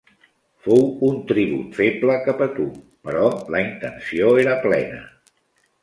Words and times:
Fou 0.67 0.79
un 1.09 1.19
tribut 1.33 1.77
feble 1.81 2.17
cap 2.29 2.43
a 2.47 2.49
tu, 2.57 2.67
però 3.07 3.29
la 3.57 3.65
intenció 3.69 4.35
era 4.47 4.61
plena. 4.69 5.03